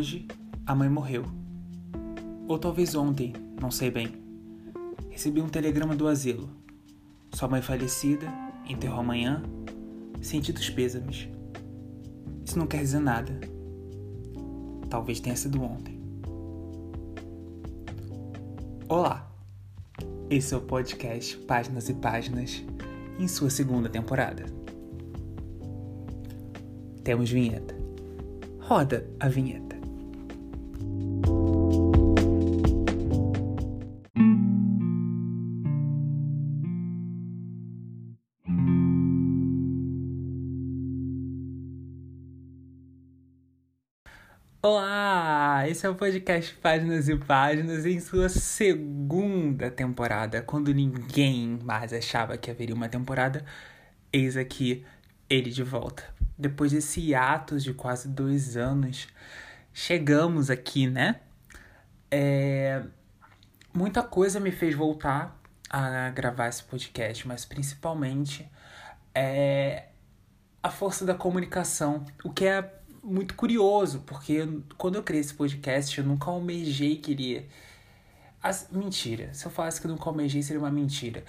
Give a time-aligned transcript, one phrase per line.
[0.00, 0.26] Hoje,
[0.64, 1.26] a mãe morreu.
[2.48, 4.14] Ou talvez ontem, não sei bem.
[5.10, 6.48] Recebi um telegrama do asilo.
[7.34, 8.26] Sua mãe falecida,
[8.66, 9.42] enterrou amanhã,
[10.22, 11.28] sentidos pêsames.
[12.46, 13.38] Isso não quer dizer nada.
[14.88, 16.00] Talvez tenha sido ontem.
[18.88, 19.30] Olá!
[20.30, 22.64] Esse é o podcast Páginas e Páginas,
[23.18, 24.46] em sua segunda temporada.
[27.04, 27.76] Temos vinheta.
[28.60, 29.69] Roda a vinheta.
[45.68, 50.40] Esse é o podcast Páginas e Páginas em sua segunda temporada.
[50.42, 53.44] Quando ninguém mais achava que haveria uma temporada,
[54.12, 54.86] eis aqui
[55.28, 56.04] ele de volta.
[56.38, 59.08] Depois desse hiatus de quase dois anos,
[59.72, 61.20] chegamos aqui, né?
[62.10, 62.82] É...
[63.72, 68.50] Muita coisa me fez voltar a gravar esse podcast, mas principalmente
[69.14, 69.88] é
[70.62, 75.98] a força da comunicação, o que é muito curioso, porque quando eu criei esse podcast,
[75.98, 77.46] eu nunca almejei queria.
[78.42, 78.68] As...
[78.70, 79.32] Mentira.
[79.34, 81.24] Se eu falasse que eu nunca almejei, seria uma mentira.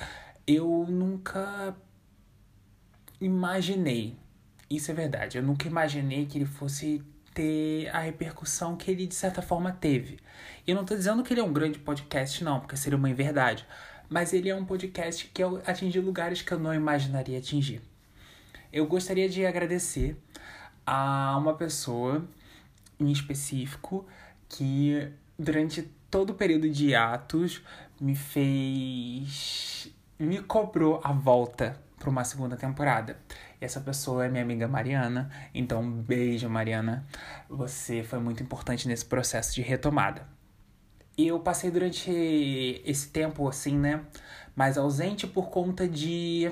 [0.45, 1.75] Eu nunca
[3.19, 4.17] imaginei.
[4.69, 5.37] Isso é verdade.
[5.37, 10.19] Eu nunca imaginei que ele fosse ter a repercussão que ele de certa forma teve.
[10.65, 13.09] E eu não tô dizendo que ele é um grande podcast, não, porque seria uma
[13.09, 13.65] inverdade.
[14.09, 17.81] Mas ele é um podcast que atingiu lugares que eu não imaginaria atingir.
[18.71, 20.17] Eu gostaria de agradecer
[20.93, 22.21] a uma pessoa
[22.99, 24.05] em específico
[24.49, 27.61] que durante todo o período de atos
[27.99, 33.17] me fez me cobrou a volta para uma segunda temporada.
[33.61, 35.31] E essa pessoa é minha amiga Mariana.
[35.53, 37.07] Então, um beijo, Mariana.
[37.47, 40.27] Você foi muito importante nesse processo de retomada.
[41.17, 42.11] E eu passei durante
[42.85, 44.01] esse tempo assim, né,
[44.55, 46.51] mais ausente por conta de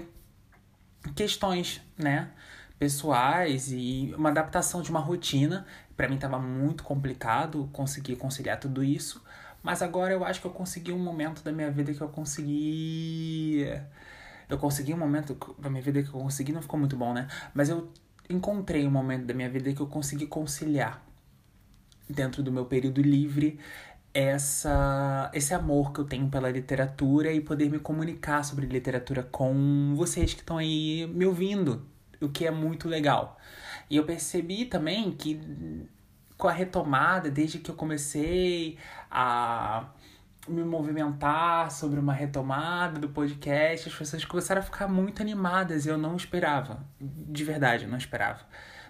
[1.15, 2.31] questões, né?
[2.79, 5.65] Pessoais e uma adaptação de uma rotina.
[5.97, 9.21] Para mim estava muito complicado conseguir conciliar tudo isso,
[9.61, 13.65] mas agora eu acho que eu consegui um momento da minha vida que eu consegui
[14.49, 17.27] eu consegui um momento da minha vida que eu consegui, não ficou muito bom, né?
[17.53, 17.91] Mas eu
[18.29, 21.05] encontrei um momento da minha vida que eu consegui conciliar
[22.09, 23.59] dentro do meu período livre
[24.13, 29.93] essa esse amor que eu tenho pela literatura e poder me comunicar sobre literatura com
[29.95, 31.85] vocês que estão aí me ouvindo,
[32.21, 33.37] o que é muito legal.
[33.89, 35.39] E eu percebi também que
[36.37, 38.77] com a retomada, desde que eu comecei
[39.11, 39.89] a
[40.47, 45.89] me movimentar sobre uma retomada do podcast, as pessoas começaram a ficar muito animadas e
[45.89, 46.83] eu não esperava.
[46.99, 48.39] De verdade, eu não esperava.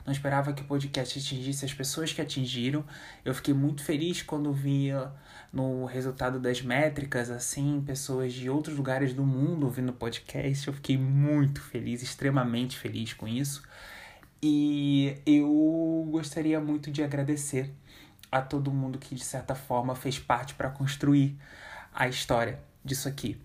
[0.05, 2.83] Não esperava que o podcast atingisse as pessoas que atingiram.
[3.23, 5.11] Eu fiquei muito feliz quando via
[5.51, 10.67] no resultado das métricas, assim, pessoas de outros lugares do mundo ouvindo o podcast.
[10.67, 13.63] Eu fiquei muito feliz, extremamente feliz com isso.
[14.41, 17.73] E eu gostaria muito de agradecer
[18.31, 21.37] a todo mundo que, de certa forma, fez parte para construir
[21.93, 23.39] a história disso aqui.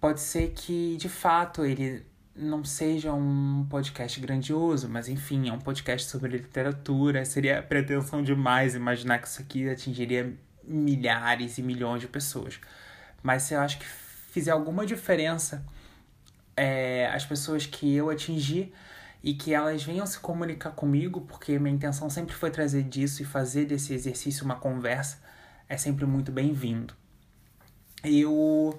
[0.00, 2.04] Pode ser que, de fato, ele
[2.34, 7.24] não seja um podcast grandioso, mas enfim, é um podcast sobre literatura.
[7.24, 12.60] Seria pretensão demais imaginar que isso aqui atingiria milhares e milhões de pessoas.
[13.22, 15.64] Mas se eu acho que fizer alguma diferença,
[16.56, 18.72] é, as pessoas que eu atingi
[19.22, 23.24] e que elas venham se comunicar comigo, porque minha intenção sempre foi trazer disso e
[23.24, 25.18] fazer desse exercício uma conversa,
[25.68, 26.94] é sempre muito bem-vindo.
[28.02, 28.78] Eu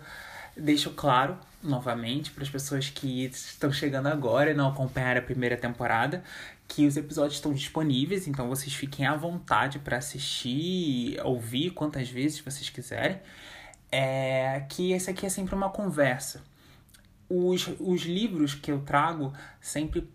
[0.57, 5.57] deixo claro novamente para as pessoas que estão chegando agora e não acompanharam a primeira
[5.57, 6.23] temporada
[6.67, 12.39] que os episódios estão disponíveis, então vocês fiquem à vontade para assistir, ouvir quantas vezes
[12.39, 13.19] vocês quiserem.
[13.91, 16.41] É que esse aqui é sempre uma conversa.
[17.27, 20.09] Os, os livros que eu trago sempre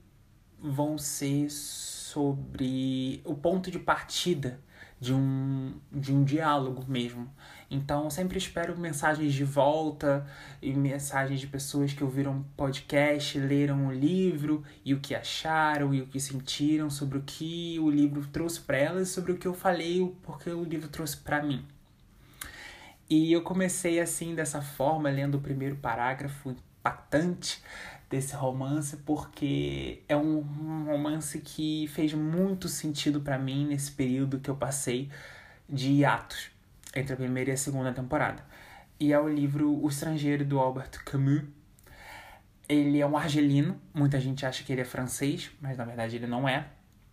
[0.59, 4.59] vão ser sobre o ponto de partida
[4.99, 7.31] de um, de um diálogo mesmo.
[7.71, 10.25] Então, sempre espero mensagens de volta
[10.63, 16.01] e mensagens de pessoas que ouviram podcast, leram o livro e o que acharam e
[16.01, 19.55] o que sentiram sobre o que o livro trouxe para elas sobre o que eu
[19.55, 21.65] falei, porque o livro trouxe para mim.
[23.11, 27.63] E eu comecei assim, dessa forma, lendo o primeiro parágrafo impactante
[28.09, 34.49] desse romance porque é um romance que fez muito sentido para mim nesse período que
[34.49, 35.11] eu passei
[35.69, 36.56] de hiatos
[36.97, 38.45] entre a primeira e a segunda temporada.
[38.99, 41.43] E é o livro O Estrangeiro do Albert Camus.
[42.69, 46.27] Ele é um argelino, muita gente acha que ele é francês, mas na verdade ele
[46.27, 46.67] não é,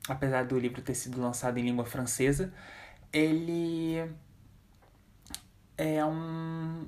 [0.07, 2.51] apesar do livro ter sido lançado em língua francesa.
[3.11, 4.09] ele
[5.77, 6.87] é um.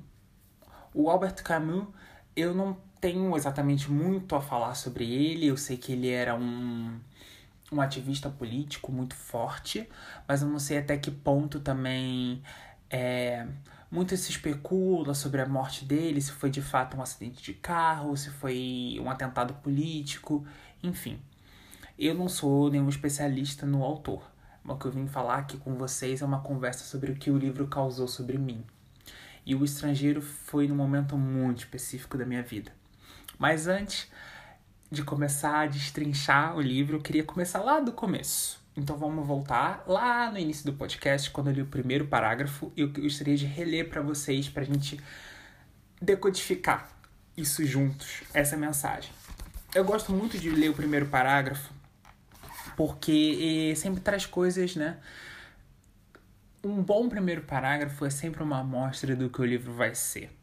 [0.94, 1.86] O Albert Camus,
[2.34, 5.46] eu não tenho exatamente muito a falar sobre ele.
[5.46, 6.98] Eu sei que ele era um,
[7.70, 9.88] um ativista político muito forte,
[10.26, 12.42] mas eu não sei até que ponto também
[12.90, 13.46] é,
[13.90, 18.16] muito se especula sobre a morte dele, se foi de fato um acidente de carro,
[18.16, 20.46] se foi um atentado político,
[20.82, 21.20] enfim.
[21.98, 24.22] Eu não sou nenhum especialista no autor.
[24.64, 27.38] O que eu vim falar aqui com vocês é uma conversa sobre o que o
[27.38, 28.64] livro causou sobre mim.
[29.46, 32.72] E o estrangeiro foi num momento muito específico da minha vida.
[33.38, 34.10] Mas antes
[34.90, 38.65] de começar a destrinchar o livro, eu queria começar lá do começo.
[38.76, 42.82] Então vamos voltar lá no início do podcast, quando eu li o primeiro parágrafo, e
[42.82, 45.00] eu gostaria de reler para vocês, para a gente
[46.00, 46.90] decodificar
[47.34, 49.10] isso juntos, essa mensagem.
[49.74, 51.72] Eu gosto muito de ler o primeiro parágrafo,
[52.76, 54.98] porque sempre traz coisas, né?
[56.62, 60.35] Um bom primeiro parágrafo é sempre uma amostra do que o livro vai ser.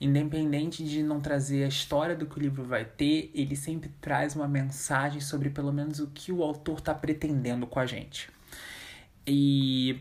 [0.00, 4.34] Independente de não trazer a história do que o livro vai ter, ele sempre traz
[4.34, 8.30] uma mensagem sobre pelo menos o que o autor está pretendendo com a gente.
[9.26, 10.00] E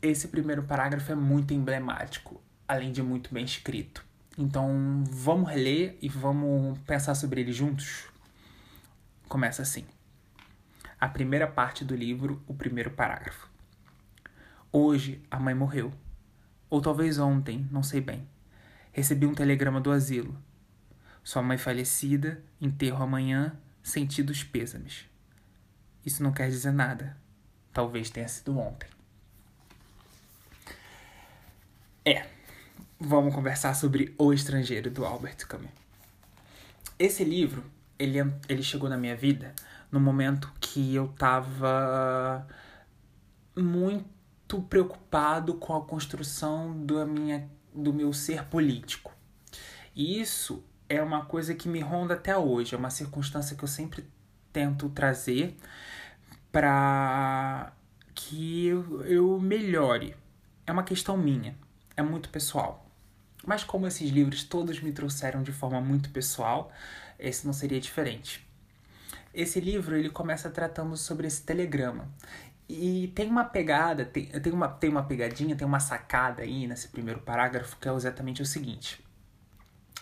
[0.00, 4.04] esse primeiro parágrafo é muito emblemático, além de muito bem escrito.
[4.38, 8.04] Então vamos reler e vamos pensar sobre ele juntos?
[9.28, 9.84] Começa assim.
[11.00, 13.48] A primeira parte do livro, o primeiro parágrafo.
[14.70, 15.92] Hoje a mãe morreu.
[16.68, 18.26] Ou talvez ontem, não sei bem.
[18.96, 20.34] Recebi um telegrama do asilo.
[21.22, 25.04] Sua mãe falecida, enterro amanhã, sentidos pêsames.
[26.02, 27.14] Isso não quer dizer nada.
[27.74, 28.88] Talvez tenha sido ontem.
[32.06, 32.26] É,
[32.98, 35.68] vamos conversar sobre O Estrangeiro, do Albert Camus.
[36.98, 37.62] Esse livro,
[37.98, 38.16] ele,
[38.48, 39.54] ele chegou na minha vida
[39.92, 42.46] no momento que eu tava
[43.54, 47.46] muito preocupado com a construção da minha
[47.76, 49.12] do meu ser político.
[49.94, 53.68] E isso é uma coisa que me ronda até hoje, é uma circunstância que eu
[53.68, 54.04] sempre
[54.52, 55.56] tento trazer
[56.50, 57.72] para
[58.14, 60.16] que eu, melhore.
[60.66, 61.56] É uma questão minha,
[61.96, 62.86] é muito pessoal.
[63.46, 66.72] Mas como esses livros todos me trouxeram de forma muito pessoal,
[67.18, 68.46] esse não seria diferente.
[69.32, 72.08] Esse livro ele começa tratando sobre esse telegrama.
[72.68, 76.88] E tem uma pegada, tem, tem, uma, tem uma pegadinha, tem uma sacada aí nesse
[76.88, 79.04] primeiro parágrafo que é exatamente o seguinte.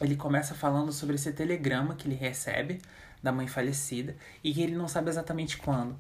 [0.01, 2.81] Ele começa falando sobre esse telegrama que ele recebe
[3.23, 5.97] da mãe falecida e que ele não sabe exatamente quando.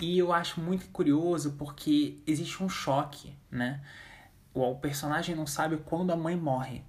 [0.00, 3.80] E eu acho muito curioso porque existe um choque, né?
[4.54, 6.82] O personagem não sabe quando a mãe morre,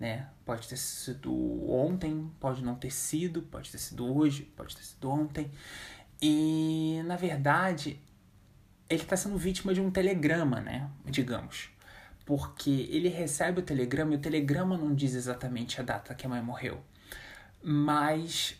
[0.00, 0.28] né?
[0.44, 1.32] Pode ter sido
[1.70, 5.50] ontem, pode não ter sido, pode ter sido hoje, pode ter sido ontem.
[6.20, 8.00] E na verdade,
[8.92, 10.90] ele está sendo vítima de um telegrama, né?
[11.04, 11.70] Digamos.
[12.24, 16.28] Porque ele recebe o telegrama e o telegrama não diz exatamente a data que a
[16.28, 16.82] mãe morreu.
[17.62, 18.56] Mas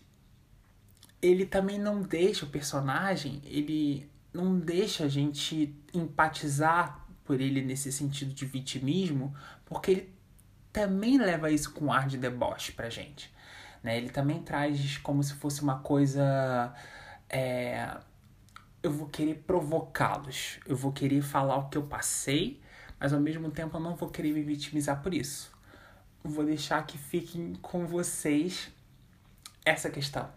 [1.20, 7.92] ele também não deixa o personagem, ele não deixa a gente empatizar por ele nesse
[7.92, 9.34] sentido de vitimismo,
[9.64, 10.14] porque ele
[10.72, 13.32] também leva isso com ar de deboche pra gente.
[13.82, 13.98] Né?
[13.98, 16.74] Ele também traz como se fosse uma coisa.
[17.28, 17.96] É,
[18.82, 20.58] eu vou querer provocá-los.
[20.66, 22.60] Eu vou querer falar o que eu passei,
[22.98, 25.52] mas ao mesmo tempo eu não vou querer me vitimizar por isso.
[26.24, 28.70] vou deixar que fiquem com vocês
[29.64, 30.28] essa questão.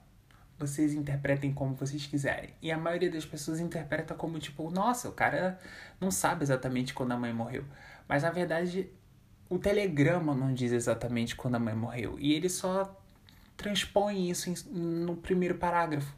[0.57, 2.53] Vocês interpretem como vocês quiserem.
[2.61, 5.59] E a maioria das pessoas interpreta como tipo, nossa, o cara
[5.99, 7.65] não sabe exatamente quando a mãe morreu.
[8.07, 8.89] Mas na verdade,
[9.49, 12.17] o telegrama não diz exatamente quando a mãe morreu.
[12.19, 12.99] E ele só
[13.57, 16.15] transpõe isso no primeiro parágrafo.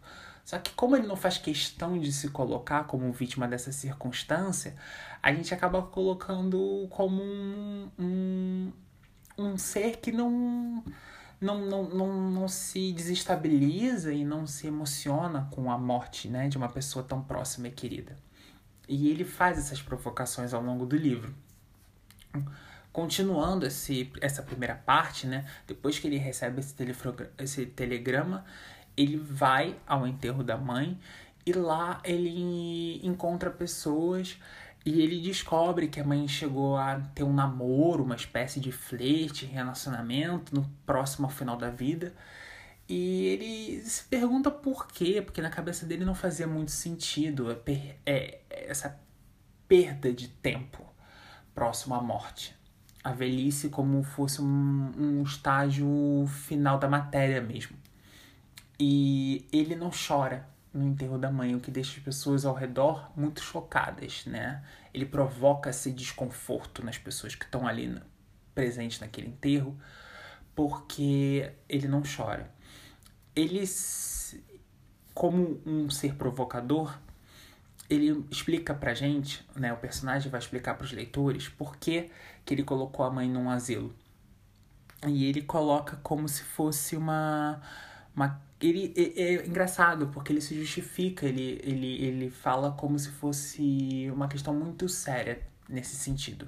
[0.47, 4.77] Só que como ele não faz questão de se colocar como vítima dessa circunstância,
[5.21, 8.71] a gente acaba colocando como um, um,
[9.37, 10.81] um ser que não,
[11.41, 16.55] não, não, não, não se desestabiliza e não se emociona com a morte né, de
[16.55, 18.15] uma pessoa tão próxima e querida.
[18.87, 21.35] E ele faz essas provocações ao longo do livro.
[22.93, 26.73] Continuando esse, essa primeira parte, né, depois que ele recebe esse,
[27.37, 28.45] esse telegrama,
[28.97, 30.99] ele vai ao enterro da mãe
[31.45, 34.37] e lá ele encontra pessoas
[34.85, 39.45] e ele descobre que a mãe chegou a ter um namoro, uma espécie de flerte,
[39.45, 42.13] relacionamento no próximo ao final da vida.
[42.87, 47.51] E ele se pergunta por quê, porque na cabeça dele não fazia muito sentido
[48.05, 48.97] é, essa
[49.67, 50.85] perda de tempo
[51.53, 52.55] próximo à morte.
[53.03, 57.75] A velhice como fosse um, um estágio final da matéria mesmo.
[58.79, 63.11] E ele não chora no enterro da mãe, o que deixa as pessoas ao redor
[63.15, 64.63] muito chocadas, né?
[64.93, 67.99] Ele provoca esse desconforto nas pessoas que estão ali
[68.53, 69.75] presentes naquele enterro,
[70.55, 72.51] porque ele não chora.
[73.35, 73.63] Ele,
[75.13, 76.97] como um ser provocador,
[77.89, 79.73] ele explica pra gente, né?
[79.73, 82.11] O personagem vai explicar para os leitores por que,
[82.45, 83.95] que ele colocou a mãe num asilo.
[85.07, 87.61] E ele coloca como se fosse uma
[88.17, 93.09] uma, ele é, é, engraçado porque ele se justifica, ele, ele, ele fala como se
[93.09, 96.47] fosse uma questão muito séria nesse sentido.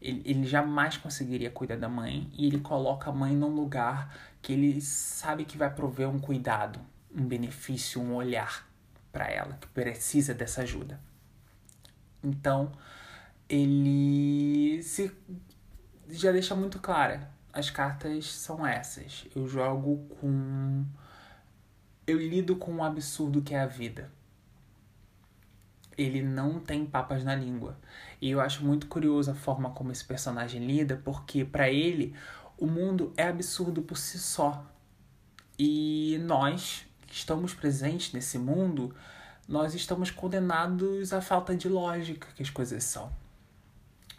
[0.00, 4.52] Ele, ele jamais conseguiria cuidar da mãe e ele coloca a mãe num lugar que
[4.52, 6.80] ele sabe que vai prover um cuidado,
[7.14, 8.68] um benefício, um olhar
[9.12, 11.00] para ela que precisa dessa ajuda.
[12.22, 12.72] Então,
[13.48, 15.10] ele se
[16.10, 19.26] já deixa muito clara as cartas são essas.
[19.34, 20.84] Eu jogo com.
[22.08, 24.10] Eu lido com o absurdo que é a vida.
[25.96, 27.78] Ele não tem papas na língua.
[28.20, 32.14] E eu acho muito curioso a forma como esse personagem lida, porque para ele
[32.56, 34.66] o mundo é absurdo por si só.
[35.58, 38.94] E nós, que estamos presentes nesse mundo,
[39.46, 43.12] nós estamos condenados à falta de lógica que as coisas são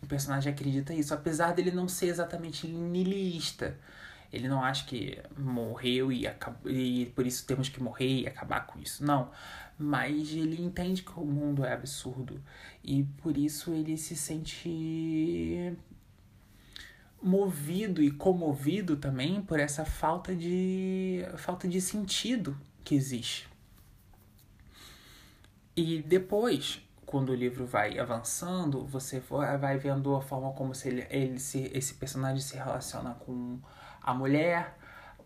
[0.02, 3.78] o personagem acredita isso, apesar dele não ser exatamente niilista.
[4.32, 6.26] Ele não acha que morreu e,
[6.66, 9.04] e por isso temos que morrer e acabar com isso.
[9.04, 9.32] Não.
[9.78, 12.42] Mas ele entende que o mundo é absurdo.
[12.84, 15.76] E por isso ele se sente
[17.22, 23.48] movido e comovido também por essa falta de falta de sentido que existe.
[25.76, 31.08] E depois, quando o livro vai avançando, você vai vendo a forma como se ele,
[31.10, 33.60] ele se, esse personagem se relaciona com
[34.00, 34.78] a mulher,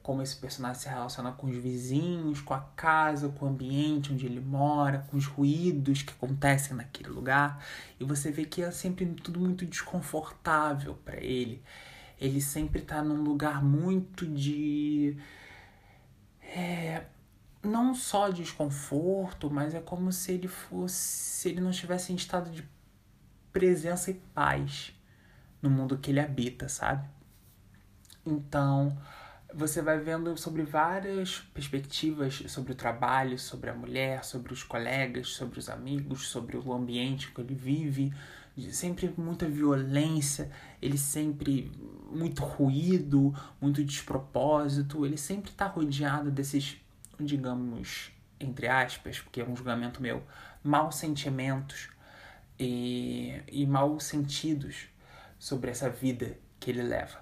[0.01, 4.25] como esse personagem se relaciona com os vizinhos, com a casa, com o ambiente onde
[4.25, 7.61] ele mora, com os ruídos que acontecem naquele lugar.
[7.99, 11.61] E você vê que é sempre tudo muito desconfortável para ele.
[12.17, 15.17] Ele sempre está num lugar muito de.
[16.41, 17.03] É,
[17.63, 22.51] não só desconforto, mas é como se ele fosse, se ele não estivesse em estado
[22.51, 22.67] de
[23.51, 24.93] presença e paz
[25.61, 27.07] no mundo que ele habita, sabe?
[28.25, 28.97] Então,
[29.53, 35.29] você vai vendo sobre várias perspectivas sobre o trabalho, sobre a mulher, sobre os colegas,
[35.29, 38.13] sobre os amigos, sobre o ambiente que ele vive,
[38.71, 40.51] sempre muita violência,
[40.81, 41.71] ele sempre
[42.11, 46.82] muito ruído, muito despropósito, ele sempre está rodeado desses
[47.19, 50.23] digamos, entre aspas, porque é um julgamento meu,
[50.63, 51.89] maus sentimentos
[52.59, 54.87] e, e maus sentidos
[55.37, 57.19] sobre essa vida que ele leva.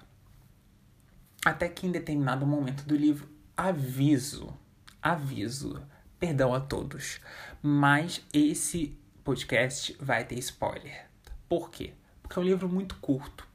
[1.44, 4.56] Até que em determinado momento do livro, aviso,
[5.02, 5.82] aviso,
[6.18, 7.20] perdão a todos,
[7.60, 11.06] mas esse podcast vai ter spoiler.
[11.48, 11.94] Por quê?
[12.22, 13.46] Porque é um livro muito curto.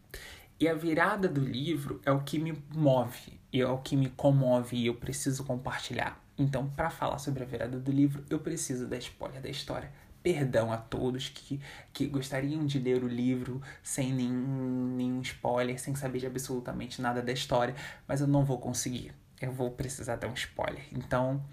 [0.59, 4.75] E a virada do livro é o que me move, é o que me comove
[4.75, 6.21] e eu preciso compartilhar.
[6.37, 9.91] Então, para falar sobre a virada do livro, eu preciso da spoiler da história.
[10.21, 11.59] Perdão a todos que,
[11.91, 17.21] que gostariam de ler o livro sem nenhum, nenhum spoiler, sem saber de absolutamente nada
[17.21, 17.73] da história,
[18.07, 19.13] mas eu não vou conseguir.
[19.41, 20.83] Eu vou precisar dar um spoiler.
[20.91, 21.43] Então,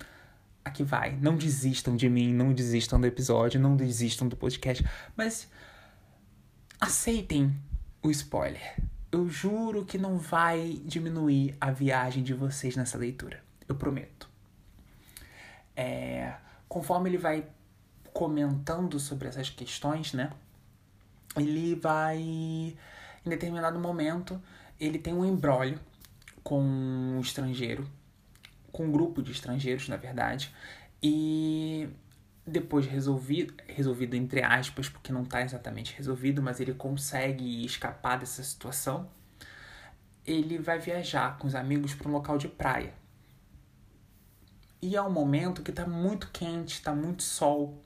[0.64, 1.16] aqui vai.
[1.16, 4.84] Não desistam de mim, não desistam do episódio, não desistam do podcast,
[5.16, 5.48] mas
[6.80, 7.54] aceitem
[8.02, 8.76] o spoiler.
[9.12, 13.40] Eu juro que não vai diminuir a viagem de vocês nessa leitura.
[13.68, 14.33] Eu prometo.
[15.76, 16.34] É,
[16.68, 17.46] conforme ele vai
[18.12, 20.30] comentando sobre essas questões, né?
[21.36, 22.76] Ele vai, em
[23.28, 24.40] determinado momento,
[24.78, 25.80] ele tem um embrólio
[26.42, 27.88] com um estrangeiro,
[28.70, 30.54] com um grupo de estrangeiros, na verdade,
[31.02, 31.88] e
[32.46, 38.42] depois resolvido, resolvido entre aspas, porque não está exatamente resolvido, mas ele consegue escapar dessa
[38.42, 39.08] situação.
[40.26, 42.92] Ele vai viajar com os amigos para um local de praia.
[44.84, 47.82] E é um momento que tá muito quente, tá muito sol.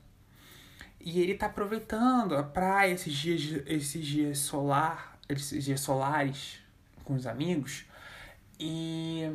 [1.01, 6.59] E ele tá aproveitando a praia, esses dias, esses dias solar, esses dias solares
[7.05, 7.85] com os amigos.
[8.59, 9.31] E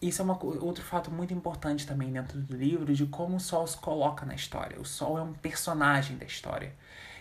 [0.00, 3.66] isso é uma, outro fato muito importante também dentro do livro de como o sol
[3.66, 4.80] se coloca na história.
[4.80, 6.72] O sol é um personagem da história.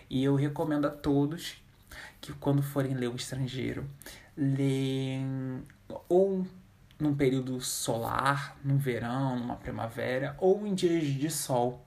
[0.08, 1.60] E eu recomendo a todos
[2.22, 3.84] que quando forem ler O Estrangeiro,
[4.38, 5.64] leiam
[6.08, 6.46] ou
[7.00, 11.86] num período solar, no verão, numa primavera, ou em dias de sol,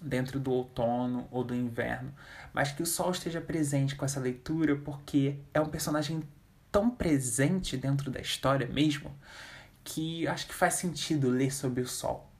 [0.00, 2.14] dentro do outono ou do inverno.
[2.52, 6.22] Mas que o sol esteja presente com essa leitura, porque é um personagem
[6.70, 9.12] tão presente dentro da história mesmo,
[9.82, 12.30] que acho que faz sentido ler sobre o sol.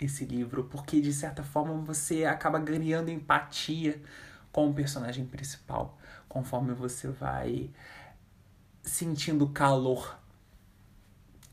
[0.00, 4.00] esse livro, porque de certa forma você acaba ganhando empatia
[4.50, 7.70] com o personagem principal, conforme você vai
[8.82, 10.19] sentindo o calor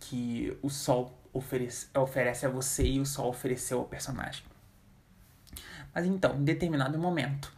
[0.07, 4.43] que o sol oferece, oferece a você e o sol ofereceu ao personagem.
[5.93, 7.51] Mas então, em determinado momento,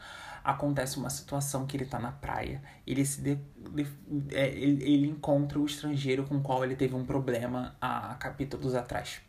[0.44, 3.88] acontece uma situação que ele tá na praia, ele se de, de,
[4.34, 8.74] é, ele, ele encontra o estrangeiro com o qual ele teve um problema há capítulos
[8.74, 9.22] atrás.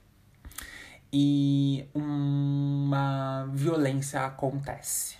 [1.12, 5.18] E uma violência acontece.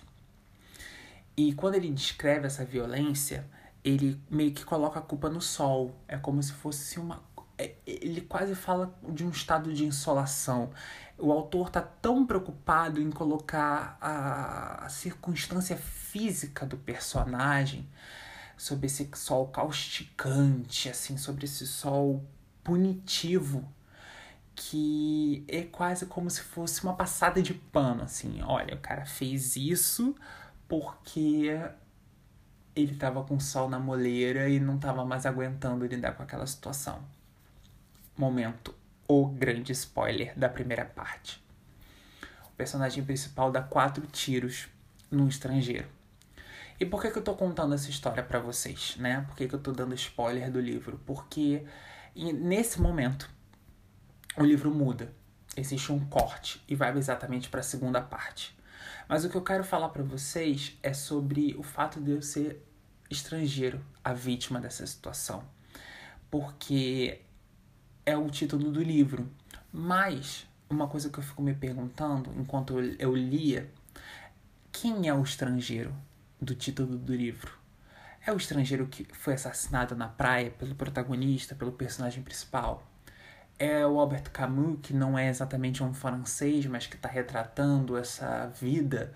[1.35, 3.45] E quando ele descreve essa violência,
[3.83, 5.95] ele meio que coloca a culpa no sol.
[6.07, 7.21] É como se fosse uma.
[7.61, 10.71] É, ele quase fala de um estado de insolação.
[11.17, 17.87] O autor tá tão preocupado em colocar a, a circunstância física do personagem
[18.57, 22.23] sobre esse sol causticante, assim, sobre esse sol
[22.63, 23.67] punitivo,
[24.55, 28.41] que é quase como se fosse uma passada de pano, assim.
[28.43, 30.15] Olha, o cara fez isso
[30.67, 31.49] porque
[32.75, 37.03] ele tava com sol na moleira e não tava mais aguentando lidar com aquela situação.
[38.17, 38.75] Momento,
[39.07, 41.43] o grande spoiler da primeira parte.
[42.45, 44.67] O personagem principal dá quatro tiros
[45.09, 45.87] num estrangeiro.
[46.79, 49.23] E por que, que eu tô contando essa história para vocês, né?
[49.27, 50.99] Por que, que eu tô dando spoiler do livro?
[51.05, 51.63] Porque
[52.15, 53.29] nesse momento
[54.37, 55.13] o livro muda.
[55.55, 58.57] Existe um corte e vai exatamente para a segunda parte.
[59.07, 62.65] Mas o que eu quero falar para vocês é sobre o fato de eu ser
[63.09, 65.43] estrangeiro, a vítima dessa situação.
[66.29, 67.21] Porque
[68.05, 69.29] é o título do livro.
[69.71, 73.69] Mas uma coisa que eu fico me perguntando enquanto eu lia,
[74.71, 75.93] quem é o estrangeiro
[76.41, 77.59] do título do livro?
[78.25, 82.87] É o estrangeiro que foi assassinado na praia pelo protagonista, pelo personagem principal?
[83.57, 88.47] É o Albert Camus, que não é exatamente um francês, mas que está retratando essa
[88.59, 89.13] vida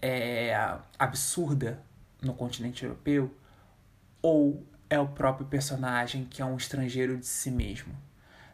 [0.00, 0.54] é,
[0.98, 1.82] absurda
[2.20, 3.34] no continente europeu?
[4.20, 7.94] Ou é o próprio personagem que é um estrangeiro de si mesmo?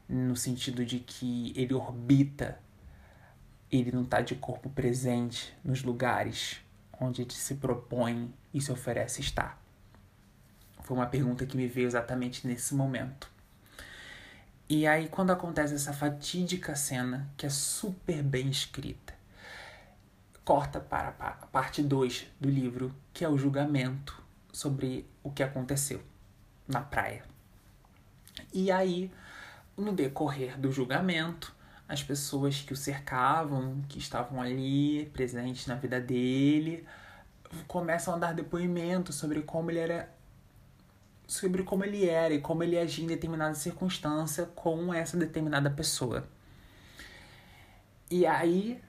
[0.08, 2.60] No sentido de que ele orbita,
[3.72, 6.60] ele não está de corpo presente nos lugares
[7.00, 9.60] onde ele se propõe e se oferece estar.
[10.84, 13.28] Foi uma pergunta que me veio exatamente nesse momento.
[14.68, 19.12] E aí, quando acontece essa fatídica cena, que é super bem escrita,
[20.44, 24.22] corta para a parte 2 do livro, que é o julgamento
[24.52, 26.00] sobre o que aconteceu
[26.68, 27.24] na praia.
[28.52, 29.10] E aí,
[29.76, 31.54] no decorrer do julgamento,
[31.88, 36.86] as pessoas que o cercavam, que estavam ali presentes na vida dele,
[37.66, 40.14] começam a dar depoimento sobre como ele era
[41.26, 46.26] sobre como ele era e como ele agia em determinada circunstância com essa determinada pessoa.
[48.10, 48.80] E aí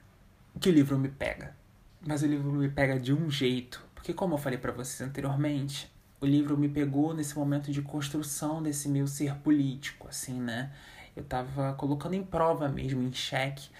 [0.58, 1.54] que o livro me pega.
[2.00, 5.92] Mas o livro me pega de um jeito, porque como eu falei para vocês anteriormente,
[6.20, 10.72] o livro me pegou nesse momento de construção desse meu ser político, assim, né?
[11.16, 13.70] Eu tava colocando em prova mesmo, em xeque,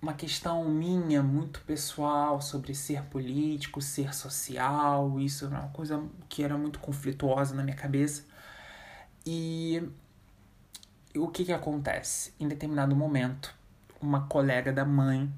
[0.00, 6.42] uma questão minha muito pessoal sobre ser político, ser social, isso era uma coisa que
[6.42, 8.24] era muito conflituosa na minha cabeça.
[9.26, 9.82] E
[11.14, 12.32] o que que acontece?
[12.40, 13.54] Em determinado momento,
[14.00, 15.30] uma colega da mãe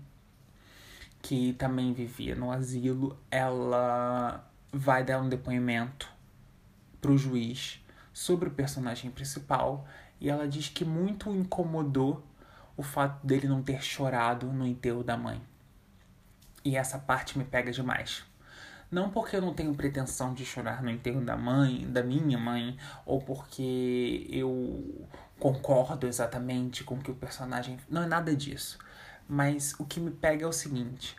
[1.20, 6.10] que também vivia no asilo, ela vai dar um depoimento
[7.00, 9.86] pro juiz sobre o personagem principal
[10.20, 12.24] e ela diz que muito incomodou
[12.76, 15.42] o fato dele não ter chorado no enterro da mãe.
[16.64, 18.24] E essa parte me pega demais.
[18.90, 22.76] Não porque eu não tenho pretensão de chorar no enterro da mãe, da minha mãe,
[23.04, 25.08] ou porque eu
[25.38, 27.78] concordo exatamente com o que o personagem.
[27.88, 28.78] Não é nada disso.
[29.28, 31.16] Mas o que me pega é o seguinte: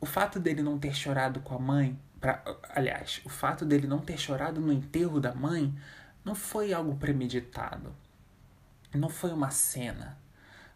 [0.00, 2.42] o fato dele não ter chorado com a mãe, pra,
[2.74, 5.74] aliás, o fato dele não ter chorado no enterro da mãe
[6.24, 7.94] não foi algo premeditado.
[8.94, 10.18] Não foi uma cena,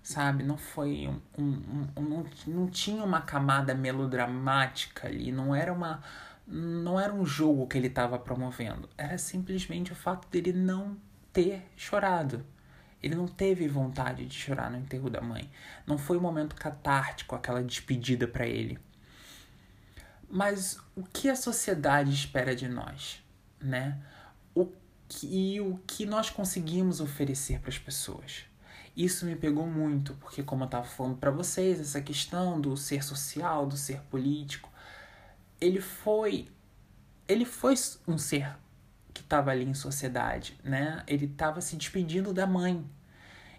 [0.03, 0.43] sabe?
[0.43, 6.03] Não foi um, um, um, não, não tinha uma camada melodramática ali, não era uma
[6.53, 10.97] não era um jogo que ele estava promovendo, era simplesmente o fato dele não
[11.33, 12.45] ter chorado.
[13.03, 15.49] Ele não teve vontade de chorar no enterro da mãe.
[15.87, 18.79] Não foi um momento catártico aquela despedida para ele.
[20.31, 23.23] Mas o que a sociedade espera de nós,
[23.61, 24.01] né?
[24.55, 24.69] O
[25.09, 28.45] que, o que nós conseguimos oferecer para as pessoas?
[28.97, 33.03] Isso me pegou muito, porque como eu estava falando para vocês, essa questão do ser
[33.03, 34.71] social, do ser político,
[35.61, 36.49] ele foi
[37.27, 37.75] ele foi
[38.09, 38.57] um ser
[39.15, 41.03] que estava ali em sociedade, né?
[41.07, 42.85] Ele estava se despedindo da mãe.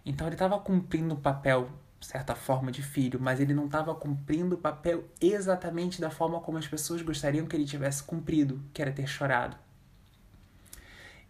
[0.05, 1.69] Então ele estava cumprindo o papel,
[2.05, 6.57] certa forma, de filho, mas ele não estava cumprindo o papel exatamente da forma como
[6.57, 9.55] as pessoas gostariam que ele tivesse cumprido, que era ter chorado.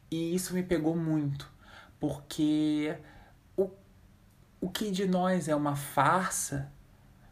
[0.10, 1.50] E isso me pegou muito,
[2.00, 2.96] porque
[3.56, 3.70] o,
[4.60, 6.72] o que de nós é uma farsa,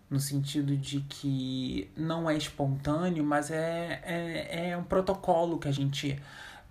[0.09, 5.71] no sentido de que não é espontâneo, mas é, é, é um protocolo que a
[5.71, 6.19] gente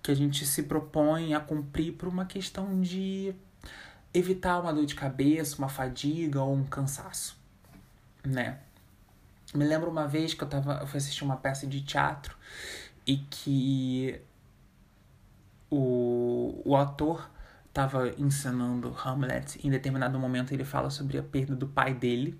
[0.01, 3.35] que a gente se propõe a cumprir por uma questão de
[4.13, 7.37] evitar uma dor de cabeça, uma fadiga ou um cansaço,
[8.25, 8.59] né?
[9.53, 12.35] Me lembro uma vez que eu tava, eu fui assistir uma peça de teatro
[13.05, 14.21] e que
[15.71, 17.29] o, o ator
[17.67, 19.59] estava encenando Hamlet.
[19.65, 22.39] Em determinado momento ele fala sobre a perda do pai dele.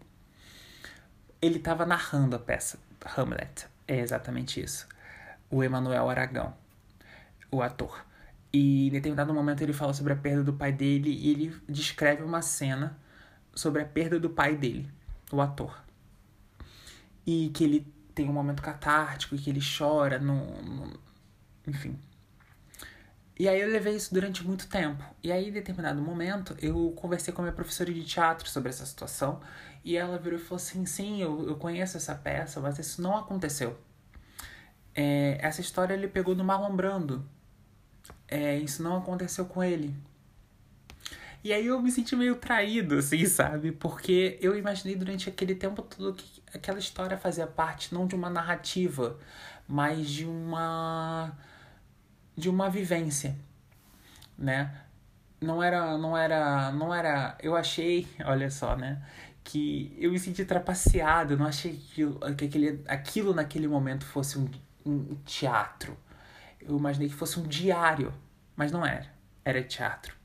[1.41, 2.77] Ele estava narrando a peça
[3.17, 3.67] Hamlet.
[3.87, 4.87] É exatamente isso.
[5.49, 6.53] O Emanuel Aragão,
[7.51, 8.05] o ator.
[8.51, 12.23] E em determinado momento ele fala sobre a perda do pai dele e ele descreve
[12.23, 12.97] uma cena
[13.53, 14.89] sobre a perda do pai dele,
[15.31, 15.83] o ator.
[17.25, 20.99] E que ele tem um momento catártico e que ele chora no, no
[21.67, 21.97] enfim.
[23.39, 25.01] E aí eu levei isso durante muito tempo.
[25.23, 28.85] E aí, em determinado momento, eu conversei com a minha professora de teatro sobre essa
[28.85, 29.39] situação.
[29.81, 33.15] E ela virou e falou assim: sim, eu, eu conheço essa peça, mas isso não
[33.15, 33.79] aconteceu.
[34.93, 37.25] É, essa história ele pegou no Marlon Brando,
[38.27, 39.95] é, isso não aconteceu com ele.
[41.43, 43.71] E aí eu me senti meio traído, assim, sabe?
[43.71, 48.29] Porque eu imaginei durante aquele tempo todo que aquela história fazia parte não de uma
[48.29, 49.17] narrativa,
[49.67, 51.31] mas de uma
[52.35, 53.35] de uma vivência,
[54.37, 54.73] né?
[55.41, 59.01] Não era não era não era, eu achei, olha só, né,
[59.43, 62.05] que eu me senti trapaceado, não achei que,
[62.37, 64.49] que aquele, aquilo naquele momento fosse um,
[64.85, 65.97] um teatro
[66.59, 68.13] eu imaginei que fosse um diário,
[68.55, 69.07] mas não era.
[69.43, 70.15] Era teatro.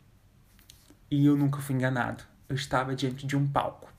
[1.10, 2.24] E eu nunca fui enganado.
[2.48, 3.92] Eu estava diante de um palco.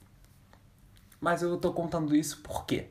[1.20, 2.90] Mas eu tô contando isso por quê?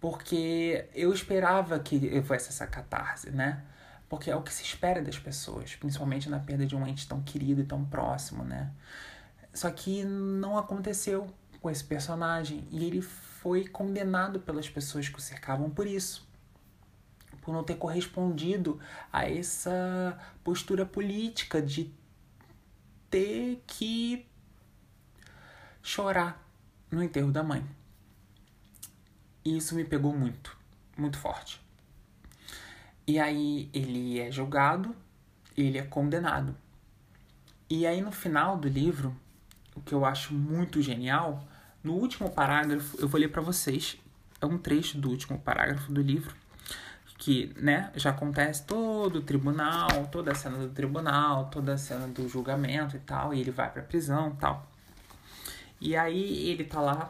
[0.00, 3.62] Porque eu esperava que fosse essa catarse, né?
[4.08, 7.22] Porque é o que se espera das pessoas, principalmente na perda de um ente tão
[7.22, 8.70] querido e tão próximo, né?
[9.52, 15.22] Só que não aconteceu com esse personagem e ele foi condenado pelas pessoas que o
[15.22, 16.23] cercavam por isso
[17.44, 18.80] por não ter correspondido
[19.12, 21.92] a essa postura política de
[23.10, 24.26] ter que
[25.82, 26.42] chorar
[26.90, 27.62] no enterro da mãe.
[29.44, 30.56] E isso me pegou muito,
[30.96, 31.60] muito forte.
[33.06, 34.96] E aí ele é julgado,
[35.54, 36.56] ele é condenado.
[37.68, 39.14] E aí no final do livro,
[39.76, 41.46] o que eu acho muito genial,
[41.82, 43.98] no último parágrafo, eu vou ler para vocês,
[44.40, 46.34] é um trecho do último parágrafo do livro,
[47.24, 52.06] que, né, já acontece todo o tribunal, toda a cena do tribunal, toda a cena
[52.06, 54.70] do julgamento e tal, e ele vai pra prisão e tal.
[55.80, 57.08] E aí ele tá lá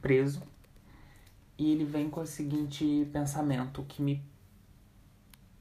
[0.00, 0.42] preso
[1.56, 4.20] e ele vem com o seguinte pensamento que me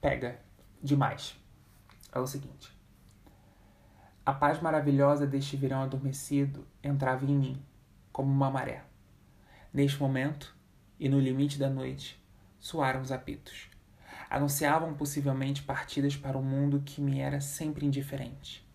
[0.02, 0.40] pega
[0.82, 1.38] demais.
[2.12, 2.76] É o seguinte:
[4.26, 7.66] A paz maravilhosa deste verão adormecido entrava em mim
[8.12, 8.84] como uma maré.
[9.72, 10.56] Neste momento
[11.00, 12.20] e no limite da noite,
[12.60, 13.71] soaram os apitos
[14.32, 18.66] anunciavam possivelmente partidas para um mundo que me era sempre indiferente.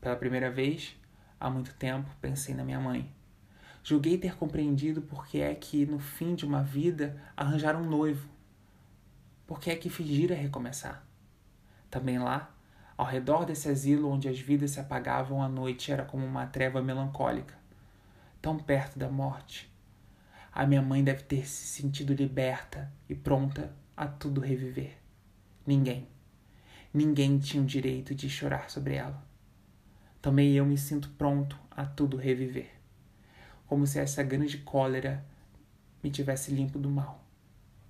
[0.00, 0.96] Pela primeira vez,
[1.40, 3.12] há muito tempo, pensei na minha mãe.
[3.82, 8.28] Julguei ter compreendido por que é que, no fim de uma vida, arranjar um noivo.
[9.48, 11.04] Por que é que fingir a recomeçar?
[11.90, 12.54] Também lá,
[12.96, 16.80] ao redor desse asilo onde as vidas se apagavam à noite, era como uma treva
[16.80, 17.58] melancólica.
[18.40, 19.68] Tão perto da morte.
[20.52, 24.99] A minha mãe deve ter se sentido liberta e pronta a tudo reviver.
[25.70, 26.08] Ninguém.
[26.92, 29.24] Ninguém tinha o direito de chorar sobre ela.
[30.20, 32.72] Também eu me sinto pronto a tudo reviver.
[33.68, 35.24] Como se essa grande cólera
[36.02, 37.24] me tivesse limpo do mal,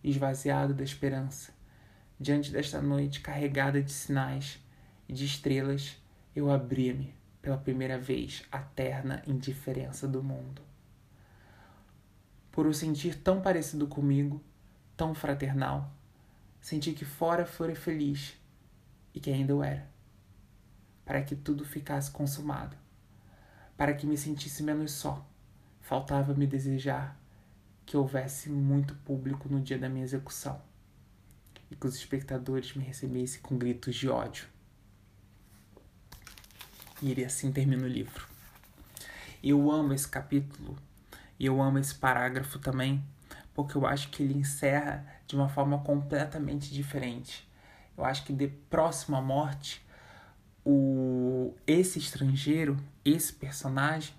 [0.04, 1.54] esvaziado da esperança.
[2.20, 4.62] Diante desta noite carregada de sinais
[5.08, 5.96] e de estrelas,
[6.36, 10.60] eu abria-me pela primeira vez à terna indiferença do mundo.
[12.52, 14.38] Por o sentir tão parecido comigo,
[14.98, 15.90] tão fraternal,
[16.60, 18.36] Senti que fora fora feliz
[19.14, 19.90] e que ainda eu era.
[21.04, 22.76] Para que tudo ficasse consumado.
[23.76, 25.26] Para que me sentisse menos só.
[25.80, 27.18] Faltava me desejar
[27.86, 30.62] que houvesse muito público no dia da minha execução
[31.70, 34.46] e que os espectadores me recebessem com gritos de ódio.
[37.00, 38.28] E assim termina o livro.
[39.42, 40.76] Eu amo esse capítulo
[41.38, 43.02] e eu amo esse parágrafo também,
[43.54, 47.48] porque eu acho que ele encerra de uma forma completamente diferente.
[47.96, 49.84] Eu acho que de próximo à morte,
[50.64, 54.14] o esse estrangeiro, esse personagem,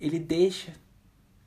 [0.00, 0.72] ele deixa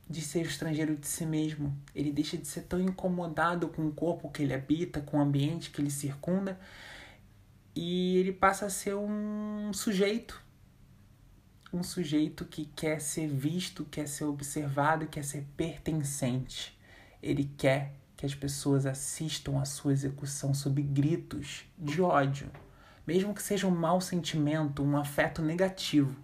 [0.09, 1.75] de ser estrangeiro de si mesmo.
[1.93, 5.71] Ele deixa de ser tão incomodado com o corpo que ele habita, com o ambiente
[5.71, 6.59] que ele circunda,
[7.75, 10.41] e ele passa a ser um sujeito.
[11.73, 16.74] Um sujeito que quer ser visto, quer ser observado, quer ser pertencente.
[17.25, 22.49] Ele quer que as pessoas assistam à sua execução sob gritos de ódio,
[23.05, 26.15] mesmo que seja um mau sentimento, um afeto negativo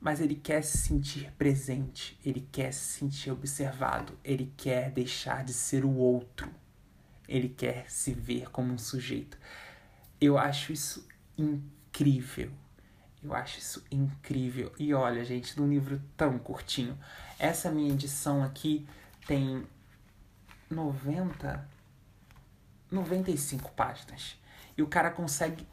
[0.00, 5.52] mas ele quer se sentir presente, ele quer se sentir observado, ele quer deixar de
[5.52, 6.50] ser o outro,
[7.28, 9.38] ele quer se ver como um sujeito.
[10.18, 12.50] Eu acho isso incrível.
[13.22, 14.72] Eu acho isso incrível.
[14.78, 16.98] E olha, gente, num livro tão curtinho.
[17.38, 18.86] Essa minha edição aqui
[19.30, 19.64] tem
[20.68, 21.68] 90
[22.90, 24.36] 95 páginas.
[24.76, 25.64] E o cara consegue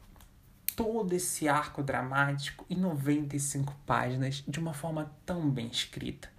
[0.75, 6.29] todo esse arco dramático em 95 páginas de uma forma tão bem escrita.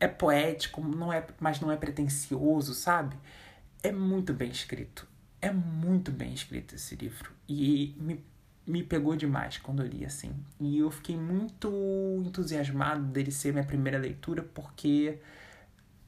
[0.00, 3.16] É poético, não é, mas não é pretencioso, sabe?
[3.80, 5.06] É muito bem escrito.
[5.40, 7.30] É muito bem escrito esse livro.
[7.48, 8.24] E me,
[8.66, 10.34] me pegou demais quando eu li assim.
[10.58, 11.70] E eu fiquei muito
[12.26, 15.20] entusiasmado dele ser minha primeira leitura, porque.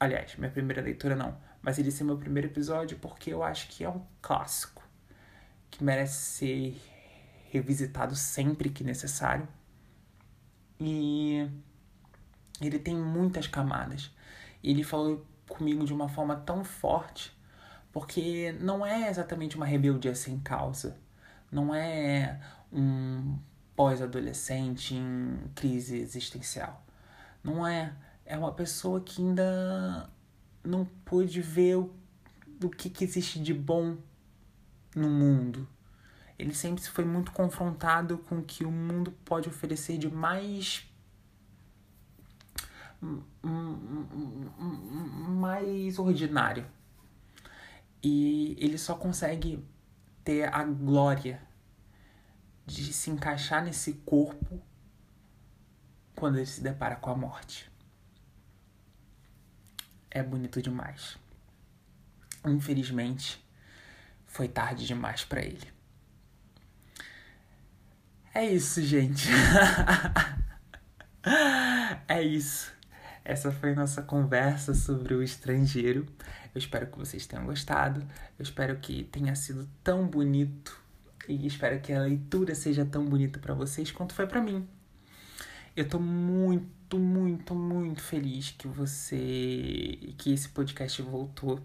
[0.03, 1.38] Aliás, minha primeira leitura não.
[1.62, 4.83] Mas ele ser meu primeiro episódio porque eu acho que é um clássico
[5.71, 6.83] que merece ser
[7.53, 9.47] revisitado sempre que necessário.
[10.81, 11.49] E
[12.61, 14.11] ele tem muitas camadas.
[14.61, 17.33] Ele falou comigo de uma forma tão forte,
[17.93, 20.99] porque não é exatamente uma rebeldia sem causa.
[21.49, 22.41] Não é
[22.73, 23.38] um
[23.77, 26.85] pós-adolescente em crise existencial.
[27.45, 27.93] Não é.
[28.24, 30.11] É uma pessoa que ainda
[30.64, 31.94] não pôde ver o,
[32.62, 33.96] o que, que existe de bom
[34.94, 35.68] no mundo
[36.42, 40.88] ele sempre foi muito confrontado com o que o mundo pode oferecer de mais
[45.28, 46.66] mais ordinário.
[48.02, 49.64] E ele só consegue
[50.24, 51.42] ter a glória
[52.64, 54.61] de se encaixar nesse corpo
[56.14, 57.71] quando ele se depara com a morte.
[60.14, 61.16] É bonito demais.
[62.44, 63.42] Infelizmente,
[64.27, 65.66] foi tarde demais para ele.
[68.35, 69.27] É isso, gente.
[72.07, 72.70] é isso.
[73.25, 76.07] Essa foi nossa conversa sobre o estrangeiro.
[76.55, 78.07] Eu espero que vocês tenham gostado.
[78.38, 80.79] Eu espero que tenha sido tão bonito
[81.27, 84.68] e espero que a leitura seja tão bonita para vocês quanto foi para mim.
[85.75, 86.66] Eu tô muito,
[86.98, 91.61] muito, muito feliz que você que esse podcast voltou.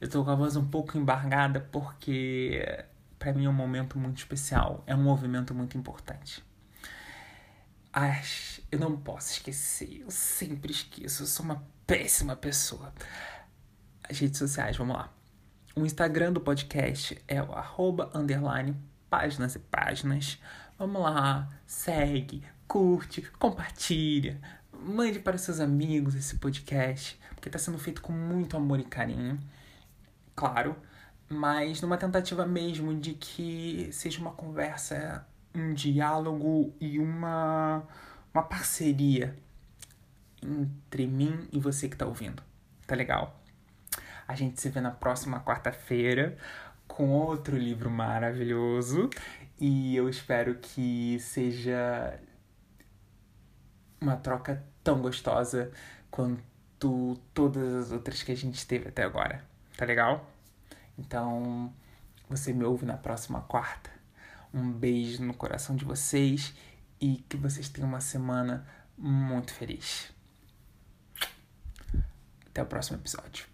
[0.00, 2.62] Eu tô com a voz um pouco embargada porque
[3.18, 6.44] para mim é um momento muito especial, é um movimento muito importante.
[7.92, 8.22] Ai,
[8.70, 12.92] eu não posso esquecer, eu sempre esqueço, eu sou uma péssima pessoa.
[14.08, 15.12] As redes sociais, vamos lá.
[15.74, 18.76] O Instagram do podcast é o arroba, underline,
[19.08, 20.38] páginas e páginas.
[20.78, 24.40] Vamos lá, segue, curte, compartilha,
[24.72, 29.38] mande para seus amigos esse podcast, porque está sendo feito com muito amor e carinho.
[30.34, 30.76] Claro,
[31.28, 37.82] mas numa tentativa mesmo de que seja uma conversa, um diálogo e uma,
[38.32, 39.36] uma parceria
[40.42, 42.42] entre mim e você que tá ouvindo.
[42.86, 43.40] Tá legal?
[44.28, 46.36] A gente se vê na próxima quarta-feira
[46.86, 49.10] com outro livro maravilhoso
[49.58, 52.18] e eu espero que seja
[54.00, 55.72] uma troca tão gostosa
[56.10, 59.44] quanto todas as outras que a gente teve até agora.
[59.76, 60.30] Tá legal?
[60.98, 61.72] Então,
[62.28, 63.90] você me ouve na próxima quarta.
[64.52, 66.54] Um beijo no coração de vocês
[67.00, 70.12] e que vocês tenham uma semana muito feliz.
[72.46, 73.46] Até o próximo episódio.